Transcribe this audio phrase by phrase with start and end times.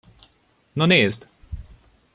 [0.73, 1.27] No nézd!